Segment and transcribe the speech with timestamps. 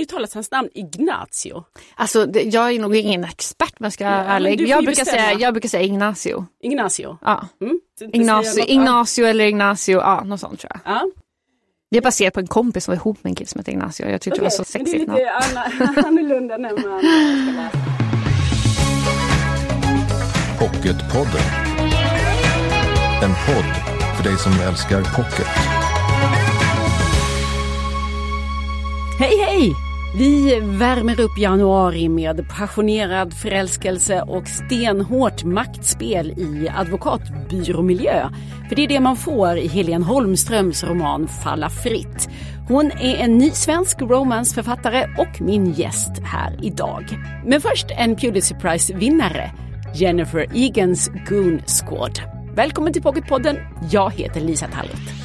[0.00, 1.64] uttalas hans namn Ignacio?
[1.94, 4.04] Alltså det, jag är nog ingen expert men ska
[4.40, 6.46] du får Jag brukar, säga, jag brukar säga Ignacio.
[6.62, 7.18] Ignacio?
[7.22, 7.48] Ja.
[7.60, 7.80] Mm.
[8.12, 10.94] Ignacio, Ignacio eller Ignacio, ja något sånt tror jag.
[10.94, 11.10] Ja.
[11.90, 14.08] Det är baserat på en kompis som var ihop med en kille som heter Ignacio.
[14.08, 15.88] Jag tyckte det var så Okej, men det är sexigt namn.
[15.88, 17.78] lite anna- annorlunda när man ska läsa.
[20.58, 21.46] Pocketpodden.
[23.22, 23.74] En podd
[24.16, 25.46] för dig som älskar pocket.
[29.18, 29.74] Hej hej!
[30.18, 38.28] Vi värmer upp januari med passionerad förälskelse och stenhårt maktspel i advokatbyråmiljö.
[38.68, 42.28] För det är det man får i Helene Holmströms roman Falla fritt.
[42.68, 47.04] Hon är en ny svensk romansförfattare och min gäst här idag.
[47.46, 49.50] Men först en Pulitzer Prize-vinnare,
[49.94, 52.20] Jennifer Egans Goon Squad.
[52.54, 53.56] Välkommen till Pocketpodden,
[53.90, 55.21] jag heter Lisa Tallroth.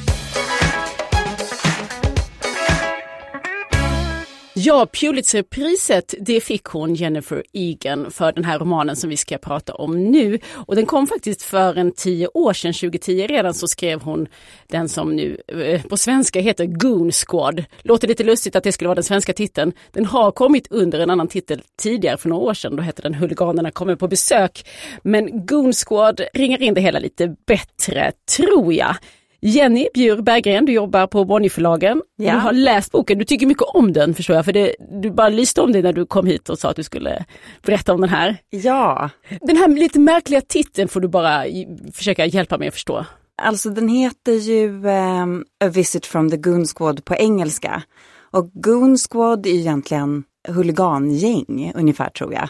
[4.60, 9.74] Ja, Pulitzerpriset det fick hon Jennifer Egan för den här romanen som vi ska prata
[9.74, 10.38] om nu.
[10.52, 14.28] Och den kom faktiskt för en tio år sedan, 2010 redan, så skrev hon
[14.66, 17.64] den som nu eh, på svenska heter Goon Squad.
[17.82, 19.72] Låter lite lustigt att det skulle vara den svenska titeln.
[19.92, 23.14] Den har kommit under en annan titel tidigare för några år sedan, då hette den
[23.14, 24.66] Huliganerna kommer på besök.
[25.02, 28.96] Men Goon Squad ringar in det hela lite bättre, tror jag.
[29.40, 32.02] Jenny Bjur Berggren, du jobbar på Bonnierförlagen.
[32.16, 32.32] Ja.
[32.32, 35.28] Du har läst boken, du tycker mycket om den förstår jag, för det, du bara
[35.28, 37.24] lyste om dig när du kom hit och sa att du skulle
[37.62, 38.36] berätta om den här.
[38.50, 41.44] Ja, Den här lite märkliga titeln får du bara
[41.92, 43.04] försöka hjälpa mig att förstå.
[43.42, 47.82] alltså den heter ju ehm, A Visit from the Goon Squad på engelska.
[48.30, 52.48] Och Goon Squad är egentligen huligangäng ungefär tror jag.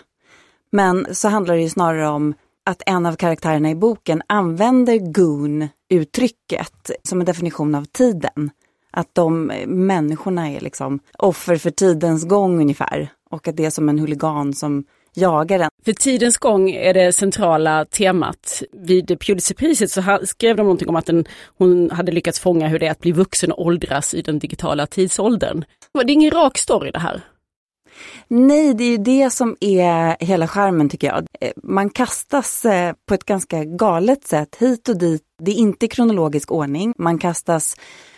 [0.73, 2.35] Men så handlar det ju snarare om
[2.69, 8.51] att en av karaktärerna i boken använder goon-uttrycket som en definition av tiden.
[8.91, 13.09] Att de människorna är liksom offer för tidens gång ungefär.
[13.31, 15.71] Och att det är som en huligan som jagar en.
[15.85, 18.63] För tidens gång är det centrala temat.
[18.73, 21.25] Vid Pulitzerpriset så skrev de någonting om att den,
[21.59, 24.87] hon hade lyckats fånga hur det är att bli vuxen och åldras i den digitala
[24.87, 25.65] tidsåldern.
[25.93, 27.23] Det är ingen rak story det här.
[28.29, 31.27] Nej, det är ju det som är hela charmen tycker jag.
[31.41, 35.23] Eh, man kastas eh, på ett ganska galet sätt hit och dit.
[35.43, 36.95] Det är inte kronologisk ordning.
[36.99, 37.77] Man kastas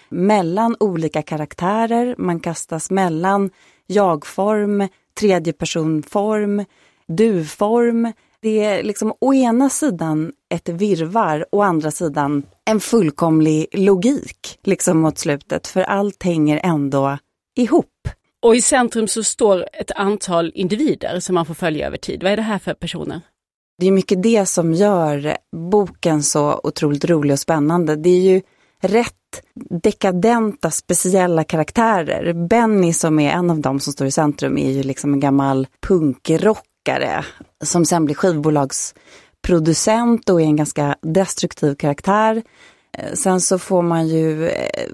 [0.08, 2.14] mellan olika karaktärer.
[2.18, 3.50] Man kastas mellan
[3.86, 6.64] jagform, tredje tredjepersonform,
[7.06, 8.12] du-form.
[8.42, 14.98] Det är liksom å ena sidan ett virvar, å andra sidan en fullkomlig logik liksom
[14.98, 15.66] mot slutet.
[15.66, 17.18] För allt hänger ändå
[17.56, 18.08] ihop.
[18.42, 22.22] Och i centrum så står ett antal individer som man får följa över tid.
[22.22, 23.20] Vad är det här för personer?
[23.78, 25.36] Det är mycket det som gör
[25.70, 27.96] boken så otroligt rolig och spännande.
[27.96, 28.42] Det är ju
[28.80, 29.14] rätt
[29.82, 32.48] dekadenta, speciella karaktärer.
[32.48, 35.66] Benny som är en av dem som står i centrum är ju liksom en gammal
[35.86, 37.24] punkrockare
[37.64, 42.42] som sen blir skivbolagsproducent och är en ganska destruktiv karaktär.
[42.98, 44.88] Eh, Sen så får man ju eh,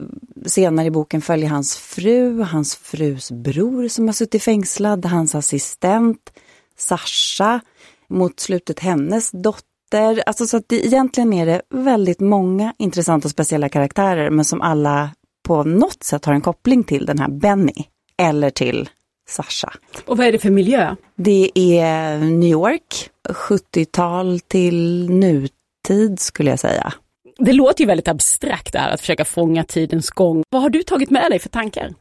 [0.47, 6.33] senare i boken följa hans fru, hans frus bror som har suttit fängslad, hans assistent
[6.79, 7.61] Sasha,
[8.09, 10.23] mot slutet hennes dotter.
[10.27, 14.61] Alltså så att det, egentligen är det väldigt många intressanta och speciella karaktärer men som
[14.61, 15.11] alla
[15.47, 17.85] på något sätt har en koppling till den här Benny
[18.19, 18.89] eller till
[19.29, 19.73] Sasha.
[20.07, 20.97] Och vad är det för miljö?
[21.17, 26.93] Det är New York, 70-tal till nutid skulle jag säga.
[27.39, 30.43] Det låter ju väldigt abstrakt det här att försöka fånga tidens gång.
[30.51, 31.95] Vad har du tagit med dig för tankar?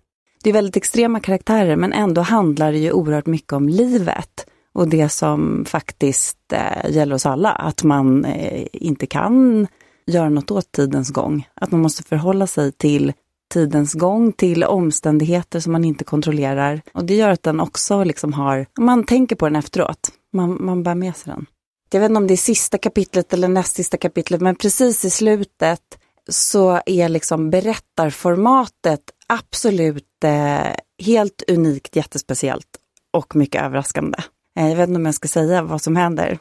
[0.43, 4.87] Det är väldigt extrema karaktärer men ändå handlar det ju oerhört mycket om livet och
[4.87, 7.51] det som faktiskt eh, gäller oss alla.
[7.51, 9.67] Att man eh, inte kan
[10.07, 11.47] göra något åt tidens gång.
[11.53, 13.13] Att man måste förhålla sig till
[13.53, 16.81] tidens gång, till omständigheter som man inte kontrollerar.
[16.93, 20.09] Och det gör att den också liksom har, man tänker på den efteråt.
[20.33, 21.45] Man, man bär med sig den.
[21.95, 25.09] Jag vet inte om det är sista kapitlet eller näst sista kapitlet, men precis i
[25.09, 25.81] slutet
[26.29, 32.67] så är liksom berättarformatet absolut eh, helt unikt, jättespeciellt
[33.13, 34.17] och mycket överraskande.
[34.57, 36.37] Eh, jag vet inte om jag ska säga vad som händer.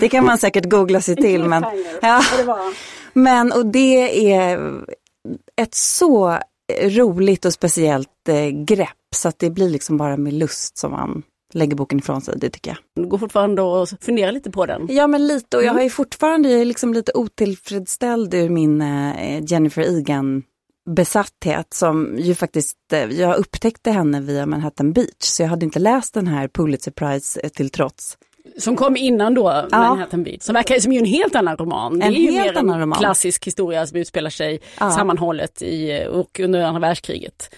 [0.00, 1.44] Det kan man säkert googla sig till.
[1.44, 1.64] Men,
[2.02, 2.22] ja.
[3.12, 4.72] men och det är
[5.56, 6.38] ett så
[6.82, 11.22] roligt och speciellt eh, grepp så att det blir liksom bara med lust som man
[11.54, 12.78] lägger boken ifrån sig, det tycker jag.
[13.04, 14.86] Du går fortfarande att fundera lite på den.
[14.90, 18.80] Ja men lite och jag har ju fortfarande, jag är liksom lite otillfredsställd ur min
[18.82, 20.42] eh, Jennifer Egan
[20.90, 25.78] besatthet som ju faktiskt, eh, jag upptäckte henne via Manhattan Beach så jag hade inte
[25.78, 28.18] läst den här Pulitzer Prize eh, till trots.
[28.58, 30.42] Som kom innan då, Manhattan Beach.
[30.42, 31.98] Som verkar som ju en helt annan roman.
[31.98, 32.98] Det En är ju helt mer annan en roman.
[32.98, 34.90] klassisk historia som utspelar sig Ja.
[34.90, 37.54] sammanhållet i, och under andra världskriget.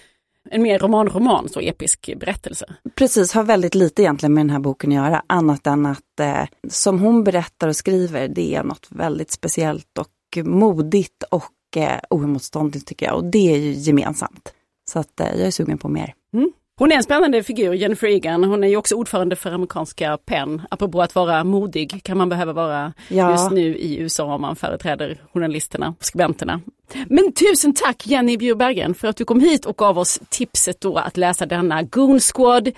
[0.51, 2.65] En mer roman-roman, så episk berättelse.
[2.95, 6.43] Precis, har väldigt lite egentligen med den här boken att göra, annat än att eh,
[6.69, 12.87] som hon berättar och skriver, det är något väldigt speciellt och modigt och eh, oemotståndligt
[12.87, 13.15] tycker jag.
[13.15, 14.53] Och det är ju gemensamt.
[14.91, 16.13] Så att eh, jag är sugen på mer.
[16.33, 16.51] Mm.
[16.79, 18.43] Hon är en spännande figur, Jennifer Egan.
[18.43, 20.61] Hon är ju också ordförande för amerikanska PEN.
[20.69, 23.31] Apropå att vara modig kan man behöva vara ja.
[23.31, 26.61] just nu i USA om man företräder journalisterna och skribenterna.
[27.07, 30.97] Men tusen tack Jenny Bjurbergen för att du kom hit och gav oss tipset då
[30.97, 32.71] att läsa denna Goon Squad,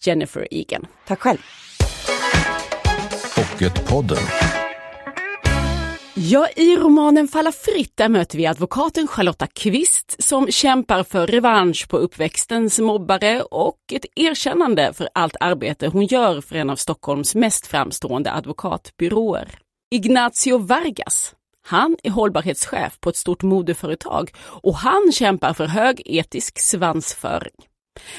[0.00, 0.86] Jennifer Egan.
[1.06, 1.38] Tack själv.
[3.36, 4.18] Pocketpodden.
[6.18, 11.88] Ja, i romanen Falla fritt där möter vi advokaten Charlotta Kvist som kämpar för revansch
[11.88, 17.34] på uppväxtens mobbare och ett erkännande för allt arbete hon gör för en av Stockholms
[17.34, 19.58] mest framstående advokatbyråer.
[19.90, 21.34] Ignacio Vargas,
[21.66, 27.54] han är hållbarhetschef på ett stort modeföretag och han kämpar för hög etisk svansföring.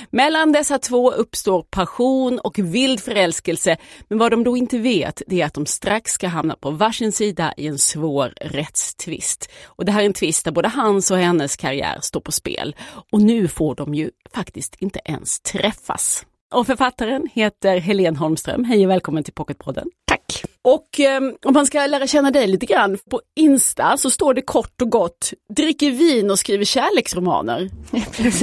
[0.10, 3.78] Mellan dessa två uppstår passion och vild förälskelse,
[4.08, 7.12] men vad de då inte vet det är att de strax ska hamna på varsin
[7.12, 9.50] sida i en svår rättstvist.
[9.66, 12.76] Och det här är en tvist där både hans och hennes karriär står på spel.
[13.12, 16.26] Och nu får de ju faktiskt inte ens träffas.
[16.54, 18.64] Och författaren heter Helene Holmström.
[18.64, 19.90] Hej och välkommen till Pocketpodden.
[20.68, 24.42] Och eh, om man ska lära känna dig lite grann, på Insta så står det
[24.42, 27.70] kort och gott, dricker vin och skriver kärleksromaner.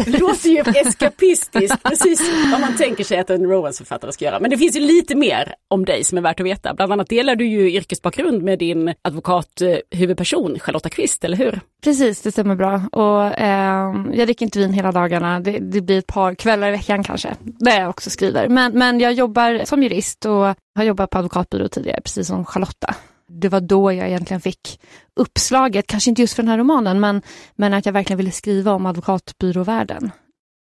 [0.04, 2.20] det låter ju eskapistiskt, precis
[2.52, 4.40] vad man tänker sig att en romansförfattare ska göra.
[4.40, 6.74] Men det finns ju lite mer om dig som är värt att veta.
[6.74, 11.60] Bland annat delar du ju yrkesbakgrund med din advokathuvudperson Charlotta Kvist, eller hur?
[11.84, 12.82] Precis, det stämmer bra.
[12.92, 15.40] Och eh, jag dricker inte vin hela dagarna.
[15.40, 18.48] Det, det, blir ett par kvällar i veckan kanske, där jag också skriver.
[18.48, 22.94] Men, men jag jobbar som jurist och har jobbat på advokatbyrå tidigare, precis som Charlotta.
[23.28, 24.80] Det var då jag egentligen fick
[25.16, 27.22] uppslaget, kanske inte just för den här romanen, men,
[27.56, 30.10] men att jag verkligen ville skriva om advokatbyråvärlden.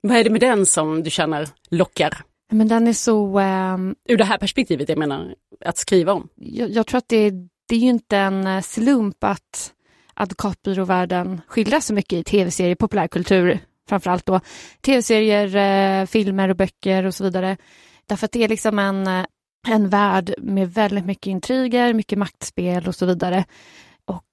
[0.02, 2.24] Vad är det med den som du känner lockar?
[2.52, 3.40] Men den är så...
[3.40, 3.78] Eh,
[4.10, 5.36] Ur det här perspektivet, jag menar,
[5.66, 6.28] att skriva om?
[6.36, 7.32] Jag, jag tror att det,
[7.68, 9.74] det är ju inte en eh, slump att
[10.18, 13.60] advokatbyråvärlden skildras så mycket i tv-serier, populärkultur
[13.90, 14.40] framförallt då.
[14.82, 17.58] Tv-serier, eh, filmer och böcker och så vidare.
[18.06, 19.26] Därför att det är liksom en, eh,
[19.68, 23.46] en värld med väldigt mycket intriger, mycket maktspel och så vidare.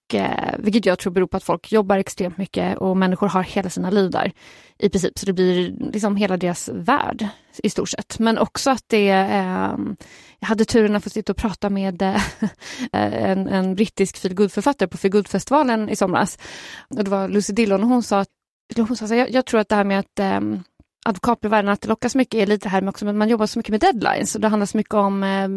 [0.05, 3.43] Och, eh, vilket jag tror beror på att folk jobbar extremt mycket och människor har
[3.43, 4.33] hela sina liv där
[4.79, 5.19] i princip.
[5.19, 7.29] Så det blir liksom hela deras värld
[7.63, 8.19] i stort sett.
[8.19, 9.09] Men också att det...
[9.09, 9.77] Eh,
[10.39, 12.23] jag hade turen att få sitta och prata med eh,
[12.93, 16.39] en, en brittisk feelgood-författare på feelgood-festivalen i somras.
[16.89, 18.29] Och det var Lucy Dillon och hon sa att
[18.77, 20.63] hon sa, jag, jag tror att det här med att ehm,
[21.05, 23.71] advokatbyråvärlden, att det lockas mycket är lite här med också att man jobbar så mycket
[23.71, 25.49] med deadlines och det handlar så mycket om eh,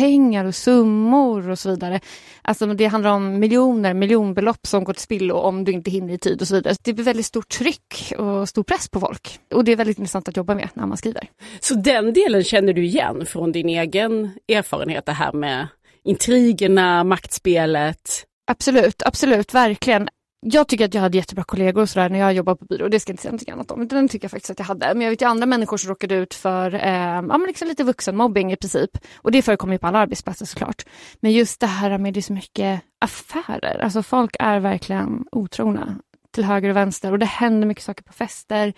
[0.00, 2.00] pengar och summor och så vidare.
[2.42, 6.18] Alltså det handlar om miljoner, miljonbelopp som går till spillo om du inte hinner i
[6.18, 6.74] tid och så vidare.
[6.82, 10.28] Det blir väldigt stort tryck och stor press på folk och det är väldigt intressant
[10.28, 11.28] att jobba med när man skriver.
[11.60, 15.68] Så den delen känner du igen från din egen erfarenhet, det här med
[16.04, 18.26] intrigerna, maktspelet?
[18.46, 20.08] Absolut, absolut, verkligen
[20.46, 22.88] jag tycker att jag hade jättebra kollegor och sådär när jag jobbade på byrå.
[22.88, 23.88] Det ska jag inte säga någonting annat om.
[23.88, 24.94] Den tycker jag faktiskt att jag hade.
[24.94, 27.84] Men jag vet ju andra människor som råkade ut för eh, ja, men liksom lite
[27.84, 28.98] vuxenmobbing i princip.
[29.16, 30.82] Och det förekommer ju på alla arbetsplatser såklart.
[31.20, 33.80] Men just det här med det är så mycket affärer.
[33.84, 35.98] Alltså folk är verkligen otrogna
[36.30, 38.72] till höger och vänster och det händer mycket saker på fester.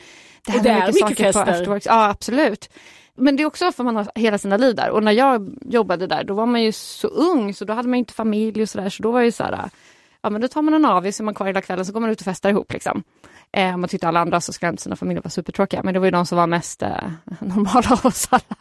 [0.46, 1.66] Det händer det mycket, mycket saker fester.
[1.66, 2.70] på Ja absolut.
[3.14, 4.90] Men det är också för man har hela sina liv där.
[4.90, 7.98] Och när jag jobbade där då var man ju så ung så då hade man
[7.98, 8.88] inte familj och sådär.
[8.88, 9.70] Så då var det ju så här
[10.22, 12.00] ja men då tar man en avis, så är man kvar hela kvällen så går
[12.00, 12.72] man ut och festar ihop.
[12.72, 13.02] Liksom.
[13.52, 16.06] Eh, om man tyckte alla andra så skulle sina familjer vara supertråkiga, men det var
[16.06, 18.56] ju de som var mest eh, normala av oss alla.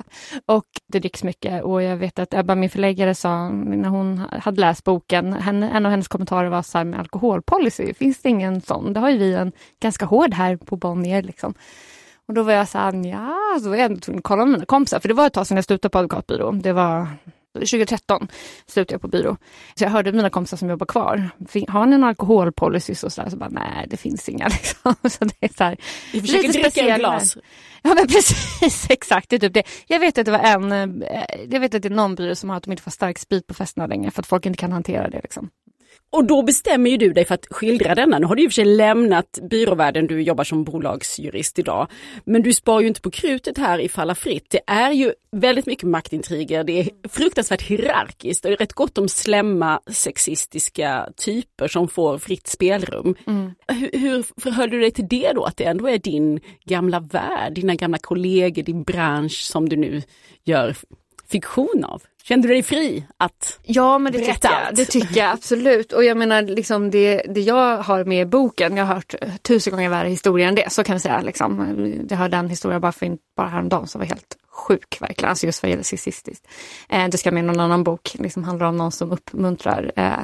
[0.46, 4.62] Och det dricks mycket och jag vet att Ebba, min förläggare, sa när hon hade
[4.62, 8.62] läst boken, henne, en av hennes kommentarer var så här med alkoholpolicy, finns det ingen
[8.62, 8.94] sån?
[8.94, 11.54] Det har ju vi en ganska hård här på Bonnier liksom.
[12.28, 14.66] Och då var jag så här, ja, så var jag tvungen att kolla med mina
[14.66, 16.52] kompisar, för det var ett tag sedan jag slutade på advokatbyrå.
[16.52, 17.08] Det var
[17.60, 18.28] 2013
[18.68, 19.38] slutade jag på byrå.
[19.76, 21.30] Så jag hörde mina kompisar som jobbar kvar,
[21.68, 22.96] har ni en alkoholpolicy?
[23.06, 24.48] Och så, bara, nej det finns inga.
[24.56, 24.96] Liksom.
[25.10, 25.78] Så det är så här,
[26.14, 26.94] Vi försöker dricka speciella.
[26.94, 27.38] en glas.
[27.82, 29.30] Ja men precis, exakt.
[29.30, 29.64] Det typ det.
[29.88, 30.72] Jag vet att det var en,
[31.02, 31.20] eh,
[31.50, 33.48] jag vet att det är någon byrå som har att de inte får stark sprit
[33.48, 35.22] på festerna längre för att folk inte kan hantera det.
[35.22, 35.50] Liksom.
[36.16, 38.20] Och då bestämmer ju du dig för att skildra denna.
[38.20, 41.88] Nu har du i och för sig lämnat byråvärlden, du jobbar som bolagsjurist idag.
[42.26, 44.46] Men du spar ju inte på krutet här i Falla fritt.
[44.50, 48.98] Det är ju väldigt mycket maktintriger, det är fruktansvärt hierarkiskt och det är rätt gott
[48.98, 53.16] om slämma sexistiska typer som får fritt spelrum.
[53.28, 53.52] Mm.
[53.68, 57.54] Hur, hur förhöll du dig till det då, att det ändå är din gamla värld,
[57.54, 60.02] dina gamla kollegor, din bransch som du nu
[60.44, 60.76] gör
[61.28, 62.04] fiktion av?
[62.28, 65.94] Kände du dig fri att Ja men det tycker, jag, det tycker jag absolut.
[65.94, 69.72] Och jag menar liksom det, det jag har med i boken, jag har hört tusen
[69.72, 70.72] gånger värre historier än det.
[70.72, 71.22] Så kan vi säga.
[71.22, 72.06] Liksom.
[72.10, 75.30] Jag hörde en historia bara, för, bara häromdagen som var helt sjuk verkligen.
[75.30, 76.48] Alltså just vad gäller sexistiskt.
[76.90, 78.16] Eh, det ska med någon annan bok.
[78.20, 80.20] Liksom handlar om någon som uppmuntrar eh,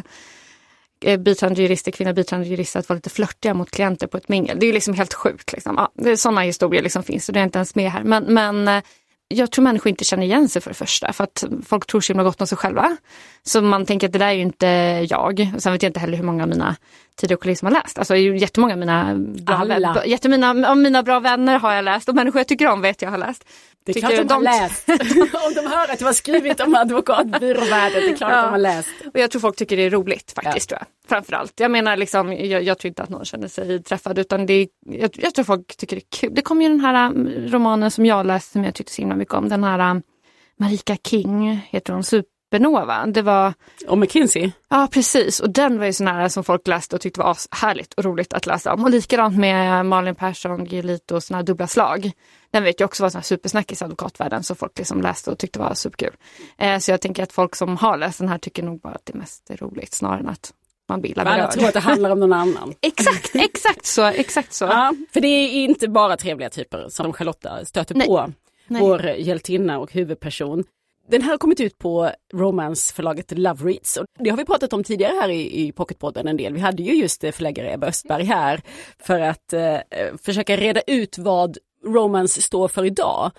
[1.01, 4.57] eh, biträdande jurister, kvinnor biträdande jurister att vara lite flörtiga mot klienter på ett mingel.
[4.59, 5.53] Det är liksom helt sjukt.
[5.53, 5.87] Liksom.
[5.95, 8.03] Ja, sådana historier liksom finns och det är inte ens med här.
[8.03, 8.83] Men, men eh,
[9.31, 11.13] jag tror människor inte känner igen sig för det första.
[11.13, 12.97] För att folk tror så himla gott om sig själva.
[13.43, 14.67] Så man tänker att det där är ju inte
[15.09, 15.51] jag.
[15.55, 16.75] Och sen vet jag inte heller hur många av mina
[17.15, 17.97] tidigare kollegor som har läst.
[17.97, 19.75] Alltså jättemånga av mina bra, Alla.
[19.93, 23.01] vä- jättemina, av mina bra vänner har jag läst och människor jag tycker om vet
[23.01, 23.45] jag har läst.
[23.85, 24.89] Det är klart de, har de- läst.
[25.47, 28.37] om de hör att du har skrivit om advokatbyråvärlden, det är klart Ja.
[28.37, 28.89] att de har läst.
[29.13, 30.69] Och jag tror folk tycker det är roligt faktiskt.
[30.69, 30.87] Tror jag.
[31.09, 31.59] Framförallt.
[31.59, 34.67] Jag menar liksom, jag, jag tror inte att någon känner sig träffad utan det är,
[34.85, 36.31] jag, jag tror folk tycker det är kul.
[36.35, 39.15] Det kom ju den här um, romanen som jag läste som jag tyckte så himla
[39.15, 39.49] mycket om.
[39.49, 40.01] Den här um,
[40.59, 42.03] Marika King heter hon,
[42.51, 43.05] Supernova.
[43.05, 43.53] Det var,
[43.87, 44.51] Och McKinsey.
[44.69, 47.93] ja precis, och den var ju sån här som folk läste och tyckte var härligt
[47.93, 48.83] och roligt att läsa om.
[48.83, 52.11] Och likadant med Malin Persson, Giolito och såna här dubbla slag.
[52.51, 55.37] Den vet jag också var sån här supersnackis i advokatvärlden som folk liksom läste och
[55.37, 56.13] tyckte var superkul.
[56.57, 59.05] Eh, så jag tänker att folk som har läst den här tycker nog bara att
[59.05, 60.53] det mest är roligt snarare än att
[60.89, 62.73] man blir illa Alla tror att det handlar om någon annan.
[62.81, 64.65] Exakt, exakt så, exakt så.
[64.65, 68.07] Ja, för det är inte bara trevliga typer som Charlotta stöter Nej.
[68.07, 68.31] på.
[68.67, 68.81] Nej.
[68.81, 70.63] Vår hjältinna och huvudperson.
[71.11, 73.97] Den här har kommit ut på romansförlaget Love Reads.
[73.97, 76.53] Och det har vi pratat om tidigare här i, i Pocketpodden en del.
[76.53, 78.61] Vi hade ju just eh, förläggare Ebba Östberg här
[78.99, 79.77] för att eh,
[80.21, 83.31] försöka reda ut vad romance står för idag.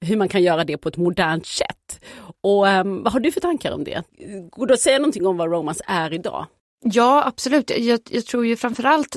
[0.00, 2.04] Hur man kan göra det på ett modernt sätt.
[2.40, 4.02] Och eh, vad har du för tankar om det?
[4.50, 6.46] Går det att säga någonting om vad romance är idag?
[6.84, 7.70] Ja, absolut.
[7.78, 9.16] Jag, jag tror ju framförallt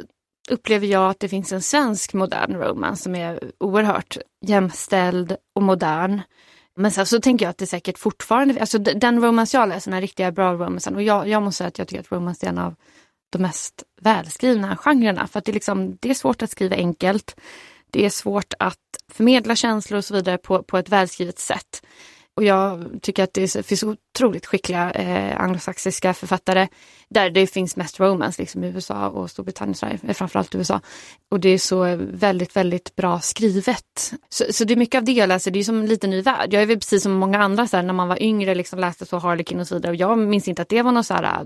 [0.49, 6.21] upplever jag att det finns en svensk modern romance som är oerhört jämställd och modern.
[6.77, 9.93] Men sen så tänker jag att det säkert fortfarande, alltså den romance jag läser, den
[9.93, 12.49] här riktiga bra romansen, och jag, jag måste säga att jag tycker att romance är
[12.49, 12.75] en av
[13.29, 15.27] de mest välskrivna genrerna.
[15.27, 17.35] För att det, är liksom, det är svårt att skriva enkelt.
[17.91, 18.77] Det är svårt att
[19.11, 21.81] förmedla känslor och så vidare på, på ett välskrivet sätt.
[22.37, 26.67] Och jag tycker att det finns otroligt skickliga eh, anglosaxiska författare
[27.09, 30.81] där det finns mest romance, liksom i USA och Storbritannien, eh, framförallt USA.
[31.31, 34.13] Och det är så väldigt, väldigt bra skrivet.
[34.29, 36.21] Så, så det är mycket av det jag läser, det är som en liten ny
[36.21, 36.53] värld.
[36.53, 39.05] Jag är väl precis som många andra, så här, när man var yngre liksom läste
[39.05, 39.91] så Harlequin och så vidare.
[39.91, 41.45] Och jag minns inte att det var någon så här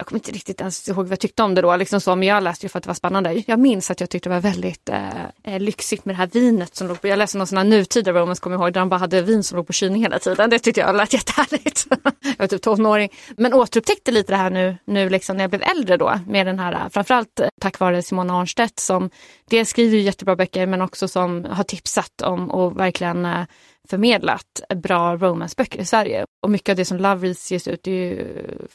[0.00, 2.28] jag kommer inte riktigt ens ihåg vad jag tyckte om det då, liksom så, men
[2.28, 3.42] jag läste ju för att det var spännande.
[3.46, 6.76] Jag minns att jag tyckte det var väldigt eh, eh lyxigt med det här vinet
[6.76, 8.88] som låg på, jag läste någon sån här nutida romance, kommer jag ihåg, där de
[8.88, 10.50] bara hade vin som låg på kylning hela tiden.
[10.50, 11.86] Det tyckte jag lät jättehärligt.
[12.22, 13.10] jag var typ tonåring.
[13.36, 16.58] Men återupptäckte lite det här nu, nu liksom när jag blev äldre då, med den
[16.58, 19.10] här, eh, framförallt eh, tack vare Simona Arnstedt som
[19.50, 23.44] dels skriver jättebra böcker men också som har tipsat om och verkligen eh,
[23.90, 26.24] förmedlat bra romanceböcker i Sverige.
[26.42, 28.26] Och mycket av det som Love Reads ges ut är ju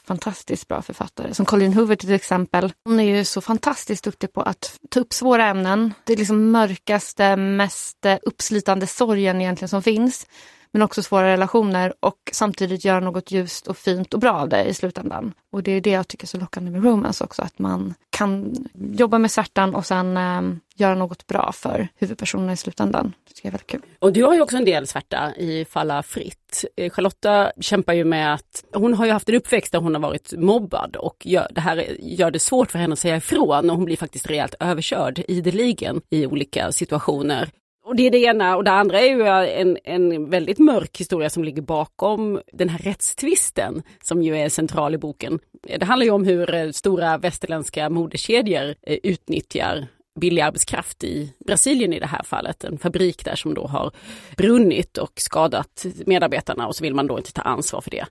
[0.08, 1.34] fantastiskt bra författare.
[1.34, 2.74] Som Colin Hoover till exempel.
[2.86, 5.94] Hon är ju så fantastiskt duktig på att ta upp svåra ämnen.
[6.04, 10.28] Det är liksom mörkaste, mest eh, uppslitande sorgen egentligen som finns.
[10.76, 14.64] Men också svåra relationer och samtidigt göra något ljust och fint och bra av det
[14.64, 15.34] i slutändan.
[15.52, 17.42] Och det är det jag tycker är så lockande med romance också.
[17.42, 20.42] Att man kan jobba med svärtan och sen eh,
[20.76, 23.14] göra något bra för huvudpersonerna i slutändan.
[23.28, 23.82] Det tycker jag är väldigt kul.
[24.00, 26.66] Och du har ju också en del svärta i Falla fritt.
[26.78, 30.02] Eh, Charlotta kämpar ju med att hon har ju haft en uppväxt där hon har
[30.02, 33.76] varit mobbad och gör, det här gör det svårt för henne att säga ifrån och
[33.76, 37.50] hon blir faktiskt rejält överkörd ideligen i olika situationer.
[37.86, 41.30] Och det är det ena och det andra är ju en, en väldigt mörk historia
[41.30, 45.40] som ligger bakom den här rättstvisten som ju är central i boken.
[45.80, 49.88] Det handlar ju om hur eh, stora västerländska modekedjor eh, utnyttjar
[50.20, 52.64] billig arbetskraft i Brasilien i det här fallet.
[52.64, 53.92] En fabrik där som då har
[54.38, 58.06] brunnit och skadat medarbetarna och så vill man då inte ta ansvar för det.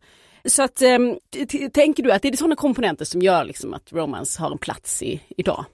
[0.45, 1.19] Så att, ehm,
[1.73, 5.03] tänker du att det är sådana komponenter som gör liksom att romance har en plats
[5.03, 5.65] i, idag?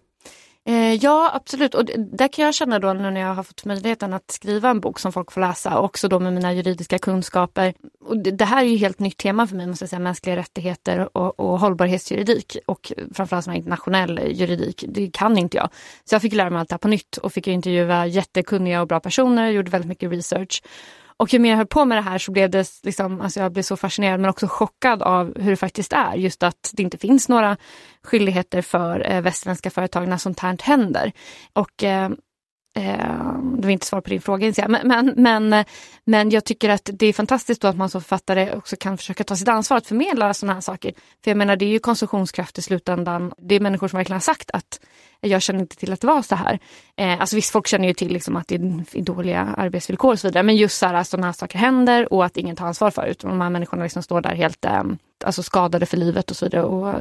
[0.67, 4.12] Eh, ja absolut och där kan jag känna då nu när jag har fått möjligheten
[4.12, 7.75] att skriva en bok som folk får läsa också då med mina juridiska kunskaper.
[8.05, 10.37] Och det, det här är ju helt nytt tema för mig måste jag säga, mänskliga
[10.37, 14.85] rättigheter och, och hållbarhetsjuridik och framförallt sån här internationell juridik.
[14.88, 15.69] Det kan inte jag.
[16.05, 18.88] Så jag fick lära mig allt det här på nytt och fick intervjua jättekunniga och
[18.88, 20.62] bra personer, gjorde väldigt mycket research.
[21.21, 23.53] Och ju mer jag höll på med det här så blev det liksom, alltså jag
[23.53, 26.15] blev så fascinerad men också chockad av hur det faktiskt är.
[26.15, 27.57] Just att det inte finns några
[28.03, 31.12] skyldigheter för eh, västerländska företag när sånt här händer.
[31.53, 32.11] Och eh,
[32.75, 34.71] Ehm, det var inte svar på din fråga inser jag.
[34.71, 35.65] Men, men, men,
[36.05, 39.25] Men jag tycker att det är fantastiskt då att man som författare också kan försöka
[39.25, 40.93] ta sitt ansvar att förmedla sådana här saker.
[41.25, 43.33] För jag menar det är ju konsumtionskraft i slutändan.
[43.39, 44.81] Det är människor som verkligen har sagt att
[45.21, 46.59] jag känner inte till att det var så här.
[46.97, 50.29] Eh, alltså visst, folk känner ju till liksom att det är dåliga arbetsvillkor och så
[50.29, 50.43] vidare.
[50.43, 53.19] Men just så här, sådana här saker händer och att ingen tar ansvar för det.
[53.19, 54.83] De här människorna liksom står där helt eh,
[55.25, 56.62] alltså skadade för livet och så vidare.
[56.62, 56.95] Och,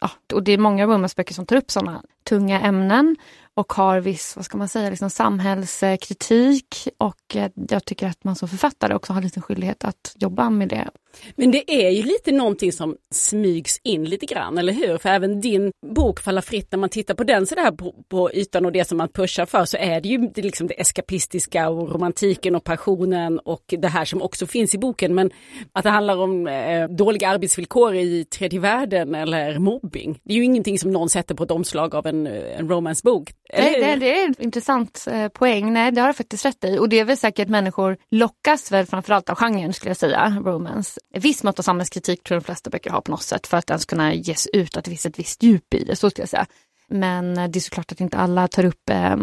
[0.00, 3.16] ja, och det är många av böcker som tar upp sådana tunga ämnen
[3.54, 8.36] och har viss, vad ska man säga, liksom samhällskritik och eh, jag tycker att man
[8.36, 10.90] som författare också har lite skyldighet att jobba med det.
[11.36, 14.98] Men det är ju lite någonting som smygs in lite grann, eller hur?
[14.98, 18.64] För även din bok Falla fritt, när man tittar på den sådär på, på ytan
[18.64, 21.92] och det som man pushar för så är det ju det, liksom det eskapistiska och
[21.92, 25.14] romantiken och passionen och det här som också finns i boken.
[25.14, 25.30] Men
[25.72, 30.20] att det handlar om eh, dåliga arbetsvillkor i tredje världen eller mobbing.
[30.24, 33.32] Det är ju ingenting som någon sätter på ett omslag av en, en romancebok.
[33.58, 35.72] Nej, det, det, är en intressant eh, poäng.
[35.72, 36.78] Nej, det har du faktiskt rätt i.
[36.78, 41.00] Och det är väl säkert människor lockas väl framförallt av genren skulle jag säga, romance.
[41.10, 43.84] Viss mått av samhällskritik tror de flesta böcker har på något sätt för att ens
[43.84, 46.46] kunna ges ut att det finns ett visst djup i det, så skulle jag säga.
[46.88, 49.16] Men eh, det är såklart att inte alla tar upp eh,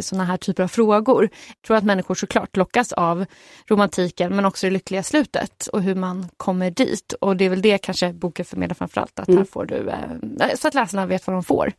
[0.00, 1.22] sådana här typer av frågor.
[1.22, 3.24] Jag tror att människor såklart lockas av
[3.66, 7.12] romantiken men också det lyckliga slutet och hur man kommer dit.
[7.20, 9.38] Och det är väl det kanske boken förmedlar framförallt, att mm.
[9.38, 11.72] här får du, eh, så att läsarna vet vad de får.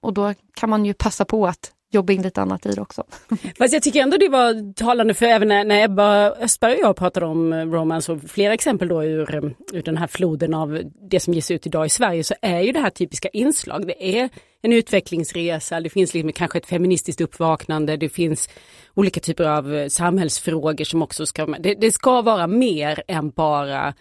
[0.00, 3.04] Och då kan man ju passa på att jobba in lite annat i det också.
[3.58, 6.96] Fast jag tycker ändå det var talande för även när, när Ebba Östberg och jag
[6.96, 10.82] pratade om eh, romance och flera exempel då ur, eh, ur den här floden av
[11.10, 13.86] det som ges ut idag i Sverige så är ju det här typiska inslag.
[13.86, 14.28] Det är
[14.62, 18.48] en utvecklingsresa, det finns liksom kanske ett feministiskt uppvaknande, det finns
[18.94, 23.94] olika typer av eh, samhällsfrågor som också ska, det, det ska vara mer än bara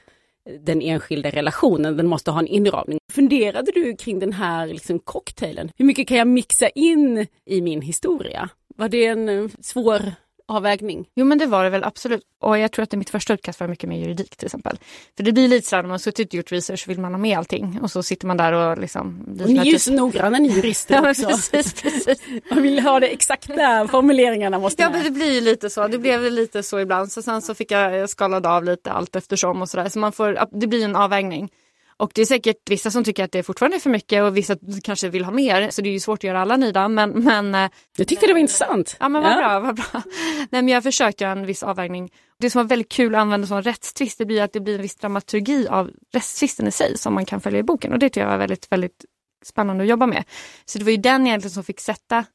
[0.66, 3.00] den enskilda relationen, den måste ha en inramning.
[3.14, 5.72] Funderade du kring den här liksom cocktailen?
[5.78, 8.50] Hur mycket kan jag mixa in i min historia?
[8.76, 10.02] Var det en eh, svår
[10.48, 11.06] avvägning.
[11.16, 12.22] Jo men det var det väl absolut.
[12.42, 14.78] Och jag tror att det mitt första utkast var mycket mer juridik till exempel.
[15.18, 17.14] För det blir lite så här när man suttit och gjort research så vill man
[17.14, 19.38] ha med allting och så sitter man där och liksom...
[19.42, 21.28] Och ni är ju så noggranna ni jurister ja, också.
[21.28, 22.18] Precis, precis.
[22.52, 25.88] man vill ha det exakta formuleringarna måste Ja men det blir ju lite så.
[25.88, 27.12] Det blev lite så ibland.
[27.12, 29.90] Så sen så fick jag skalade av lite allt eftersom och sådär.
[29.90, 31.50] Så man får, det blir en avvägning.
[31.98, 34.56] Och det är säkert vissa som tycker att det fortfarande är för mycket och vissa
[34.84, 35.70] kanske vill ha mer.
[35.70, 36.88] Så det är ju svårt att göra alla nöjda.
[36.88, 38.98] Men, men, eh, jag tyckte det var intressant.
[39.00, 39.36] Ja men vad ja.
[39.36, 39.60] bra.
[39.60, 39.86] Vad bra.
[40.50, 42.12] Nej, men jag har försökt göra en viss avvägning.
[42.40, 44.82] Det som var väldigt kul att använda som rättstvist det blir att det blir en
[44.82, 47.94] viss dramaturgi av rättstvisten i sig som man kan följa i boken.
[47.94, 49.06] Och det tycker jag var väldigt, väldigt
[49.46, 50.24] spännande att jobba med.
[50.66, 52.26] Så det var ju den egentligen som fick sätta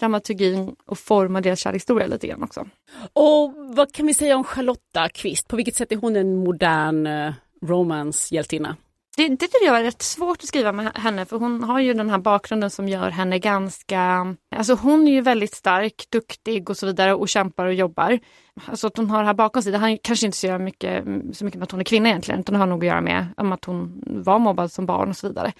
[0.00, 2.66] dramaturgin och forma deras kärlekshistoria lite grann också.
[3.12, 5.48] Och vad kan vi säga om Charlotta Kvist?
[5.48, 8.76] På vilket sätt är hon en modern uh, romance-hjältinna?
[9.16, 11.94] Det, det tycker jag är rätt svårt att skriva med henne för hon har ju
[11.94, 14.26] den här bakgrunden som gör henne ganska...
[14.56, 18.18] Alltså hon är ju väldigt stark, duktig och så vidare och kämpar och jobbar.
[18.66, 21.06] Alltså att hon har det här bakom sig, det har kanske inte så, göra mycket,
[21.06, 23.00] mm, så mycket med att hon är kvinna egentligen utan det har nog att göra
[23.00, 25.52] med att hon var mobbad som barn och så vidare.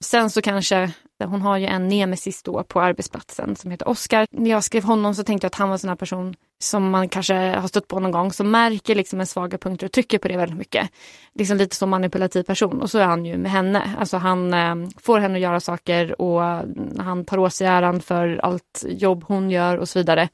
[0.00, 0.82] Sen så kanske,
[1.20, 4.26] eh, hon har ju en nemesis då på arbetsplatsen som heter Oscar.
[4.30, 6.90] När jag skrev honom så tänkte jag att han var en sån här person som
[6.90, 10.18] man kanske har stött på någon gång som märker liksom en svaga punkt och trycker
[10.18, 10.90] på det väldigt mycket.
[11.34, 13.96] Liksom lite som manipulativ person och så är han ju med henne.
[13.98, 18.00] Alltså han eh, får henne att göra saker och mm, han tar åt sig äran
[18.00, 20.28] för allt jobb hon gör och så vidare.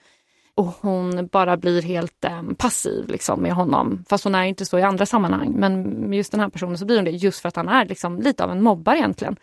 [0.55, 4.05] Och hon bara blir helt eh, passiv liksom, med honom.
[4.09, 5.53] Fast hon är inte så i andra sammanhang.
[5.57, 7.87] Men med just den här personen så blir hon det just för att han är
[7.87, 9.37] liksom, lite av en mobbare egentligen.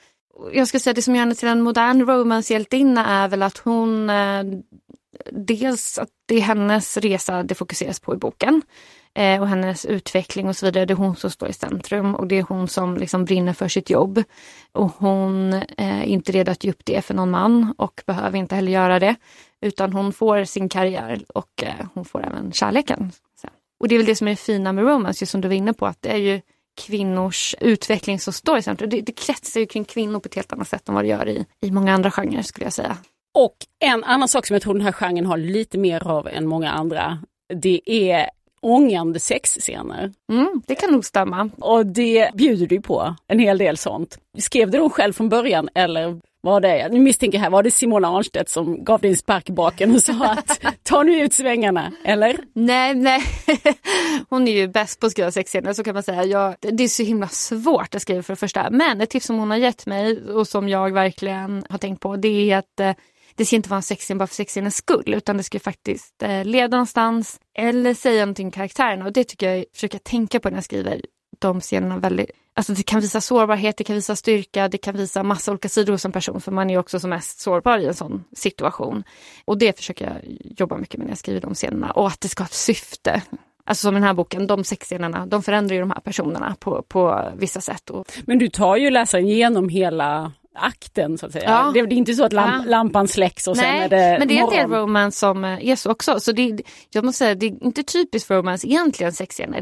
[0.54, 4.10] Jag ska säga det som gör henne till en modern romancehjältinna är väl att hon
[4.10, 4.44] eh,
[5.32, 8.62] dels att det är hennes resa det fokuseras på i boken.
[9.16, 10.86] Eh, och hennes utveckling och så vidare.
[10.86, 13.68] Det är hon som står i centrum och det är hon som liksom brinner för
[13.68, 14.24] sitt jobb.
[14.72, 18.38] Och hon eh, är inte redo att ge upp det för någon man och behöver
[18.38, 19.16] inte heller göra det.
[19.62, 23.12] Utan hon får sin karriär och eh, hon får även kärleken.
[23.80, 25.56] Och det är väl det som är det fina med romance, just som du var
[25.56, 26.42] inne på, att det är ju
[26.82, 28.90] kvinnors utveckling som står i centrum.
[28.90, 31.28] Det, det kretsar ju kring kvinnor på ett helt annat sätt än vad det gör
[31.28, 32.98] i, i många andra genrer skulle jag säga.
[33.34, 36.48] Och en annan sak som jag tror den här genren har lite mer av än
[36.48, 37.20] många andra,
[37.54, 38.30] det är
[38.66, 40.14] ångande sexscener.
[40.32, 41.50] Mm, det kan nog stämma.
[41.58, 44.18] Och det bjuder du på, en hel del sånt.
[44.38, 47.72] Skrev du dem själv från början eller var det, nu misstänker jag här, var det
[47.72, 51.34] Simona Arnstedt som gav dig en spark i baken och sa att ta nu ut
[51.34, 52.38] svängarna, eller?
[52.54, 53.22] Nej, nej.
[54.30, 56.24] Hon är ju bäst på att skriva sexscener så kan man säga.
[56.26, 58.70] Jag, det är så himla svårt att skriva för det första.
[58.70, 62.16] Men ett tips som hon har gett mig och som jag verkligen har tänkt på
[62.16, 62.92] det är att eh,
[63.36, 66.46] det ska inte vara en sexscen bara för sexscenens skull utan det ska faktiskt eh,
[66.46, 70.64] leda någonstans eller säga någonting karaktärerna och det tycker jag försöker tänka på när jag
[70.64, 71.02] skriver
[71.40, 75.24] de scenerna väldigt, Alltså det kan visa sårbarhet, det kan visa styrka, det kan visa
[75.24, 77.94] massa olika sidor hos en person för man är också som mest sårbar i en
[77.94, 79.04] sån situation.
[79.46, 82.28] Och det försöker jag jobba mycket med när jag skriver de scenerna och att det
[82.28, 83.22] ska ha ett syfte.
[83.66, 86.82] Alltså som den här boken, de sex scenerna, de förändrar ju de här personerna på,
[86.82, 87.90] på vissa sätt.
[87.90, 88.12] Och...
[88.26, 91.50] Men du tar ju läsaren genom hela akten så att säga.
[91.50, 91.72] Ja.
[91.74, 92.72] Det, är inte så att lamp, ja.
[92.72, 94.60] lampan släcks och Nej, sen är det men det är morgon.
[94.60, 96.20] en del romance som är så också.
[96.20, 99.58] Så det, jag måste säga, det är inte typiskt romance egentligen sexscener.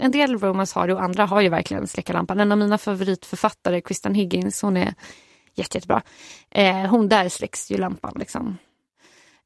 [0.00, 2.40] En del romance har det och andra har ju verkligen släcka lampan.
[2.40, 4.94] En av mina favoritförfattare, Kristen Higgins, hon är
[5.54, 6.02] jätte, jättebra.
[6.50, 8.58] Eh, hon där släcks ju lampan liksom.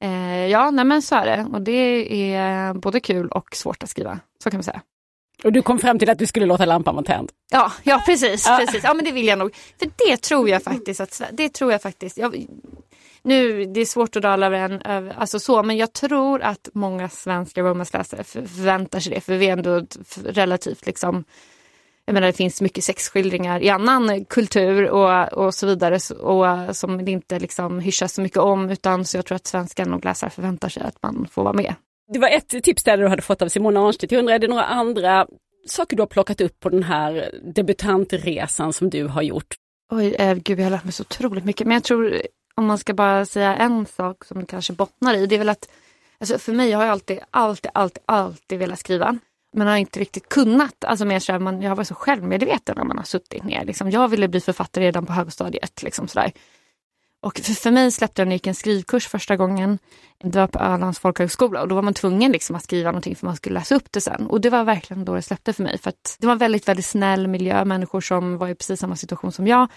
[0.01, 1.47] Eh, ja, nej men så är det.
[1.53, 4.19] Och det är både kul och svårt att skriva.
[4.43, 4.83] Så kan man säga.
[5.45, 7.31] Och du kom fram till att du skulle låta lampan vara tänd?
[7.51, 8.57] Ja, ja precis, ja.
[8.61, 8.85] precis.
[8.85, 9.55] Ja men det vill jag nog.
[9.79, 12.19] För det tror jag faktiskt att, det tror jag faktiskt.
[12.19, 12.47] Jag,
[13.23, 17.09] nu, det är svårt att dra över en, alltså så, men jag tror att många
[17.09, 19.21] svenska romansläsare förväntar sig det.
[19.21, 19.87] För vi är ändå
[20.25, 21.25] relativt liksom
[22.05, 27.05] jag menar det finns mycket sexskildringar i annan kultur och, och så vidare och, som
[27.05, 30.31] det inte liksom hyschas så mycket om utan så jag tror att svenska nog läsare
[30.31, 31.75] förväntar sig att man får vara med.
[32.13, 34.13] Det var ett tips där du hade fått av Simona Arnstedt.
[34.13, 35.27] Jag undrar, är det några andra
[35.67, 39.55] saker du har plockat upp på den här debutantresan som du har gjort?
[39.93, 41.67] Oj, eh, gud jag har lärt mig så otroligt mycket.
[41.67, 42.23] Men jag tror,
[42.55, 45.49] om man ska bara säga en sak som det kanske bottnar i, det är väl
[45.49, 45.69] att
[46.21, 49.19] alltså för mig har jag alltid, alltid, alltid, alltid velat skriva.
[49.57, 50.85] Men har inte riktigt kunnat.
[50.85, 53.65] Alltså mer så här, man, jag har varit så självmedveten när man har suttit ner.
[53.65, 53.91] Liksom.
[53.91, 55.83] Jag ville bli författare redan på högstadiet.
[55.83, 56.33] Liksom sådär.
[57.23, 59.79] Och för, för mig släppte jag när jag gick en skrivkurs första gången.
[60.23, 63.27] Det var på Ölands folkhögskola och då var man tvungen liksom att skriva någonting för
[63.27, 64.27] man skulle läsa upp det sen.
[64.27, 65.79] Och det var verkligen då det släppte för mig.
[65.79, 68.97] För att det var en väldigt, väldigt snäll miljö, människor som var i precis samma
[68.97, 69.69] situation som jag.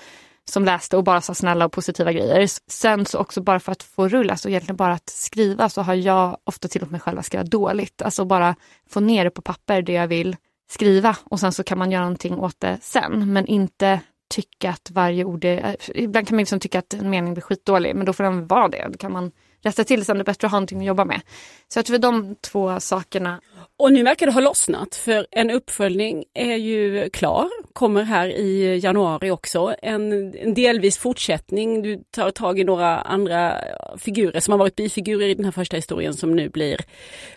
[0.50, 2.48] Som läste och bara sa snälla och positiva grejer.
[2.72, 5.94] Sen så också bara för att få rulla, alltså egentligen bara att skriva så har
[5.94, 8.02] jag ofta tillåtit mig själv att skriva dåligt.
[8.02, 8.56] Alltså bara
[8.90, 10.36] få ner det på papper det jag vill
[10.70, 13.34] skriva och sen så kan man göra någonting åt det sen.
[13.34, 14.00] Men inte
[14.36, 15.98] tycka att varje ord är...
[15.98, 18.68] Ibland kan man liksom tycka att en mening blir skitdålig, men då får den vara
[18.68, 18.88] det.
[18.92, 21.22] Då kan man rätta till sen, det är bättre att ha någonting att jobba med.
[21.68, 23.42] Så jag tror de två sakerna.
[23.78, 28.78] Och nu verkar det ha lossnat, för en uppföljning är ju klar, kommer här i
[28.78, 29.76] januari också.
[29.82, 33.58] En, en delvis fortsättning, du tar tag i några andra
[33.98, 36.82] figurer som har varit bifigurer i den här första historien som nu blir,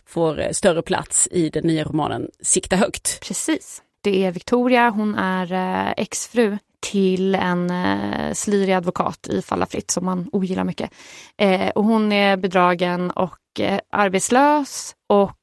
[0.06, 3.20] får större plats i den nya romanen Sikta högt.
[3.20, 3.82] Precis.
[4.00, 9.90] Det är Victoria, hon är eh, exfru till en eh, slirig advokat i Falla fritt
[9.90, 10.90] som man ogillar mycket.
[11.36, 15.34] Eh, och hon är bedragen och eh, arbetslös och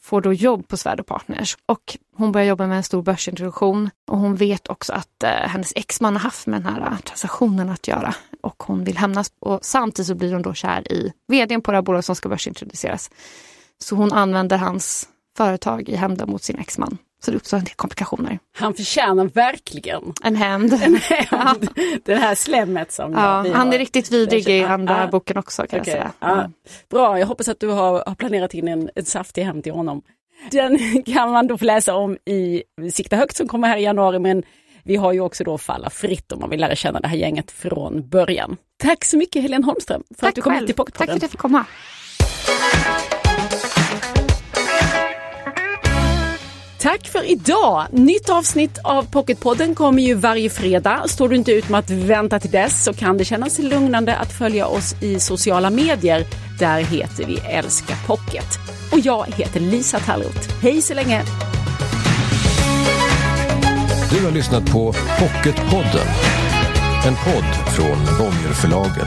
[0.00, 1.56] får då jobb på Svärd Partners.
[1.66, 5.72] Och hon börjar jobba med en stor börsintroduktion och hon vet också att eh, hennes
[5.76, 9.32] exman har haft med den här eh, transaktionen att göra och hon vill hämnas.
[9.40, 12.28] Och samtidigt så blir hon då kär i vdn på det här bolaget som ska
[12.28, 13.10] börsintroduceras.
[13.78, 16.98] Så hon använder hans företag i hämnden mot sin exman.
[17.24, 18.38] Så det uppstår en del komplikationer.
[18.56, 20.72] Han förtjänar verkligen en hämnd.
[20.82, 21.68] En hämnd.
[21.74, 21.98] Ja.
[22.04, 25.80] Det här slemmet som ja, Han är riktigt vidrig i andra ah, boken också kan
[25.80, 25.94] okay.
[25.94, 26.12] jag säga.
[26.18, 26.48] Ah.
[26.90, 30.02] Bra, jag hoppas att du har, har planerat in en, en saftig hämnd till honom.
[30.50, 34.18] Den kan man då få läsa om i Sikta högt som kommer här i januari
[34.18, 34.42] men
[34.82, 37.50] vi har ju också då Falla fritt om man vill lära känna det här gänget
[37.50, 38.56] från början.
[38.76, 40.60] Tack så mycket Helene Holmström för Tack att du kom själv.
[40.60, 41.06] hit till Pocketpodden.
[41.06, 41.64] Tack för att jag fick komma.
[46.84, 47.86] Tack för idag!
[47.90, 51.02] Nytt avsnitt av Pocketpodden kommer ju varje fredag.
[51.06, 54.32] Står du inte ut med att vänta till dess så kan det kännas lugnande att
[54.32, 56.24] följa oss i sociala medier.
[56.58, 58.46] Där heter vi Älska Pocket.
[58.92, 60.62] Och jag heter Lisa Tallroth.
[60.62, 61.22] Hej så länge!
[64.10, 66.06] Du har lyssnat på Pocketpodden.
[67.06, 69.06] En podd från Bonnierförlagen.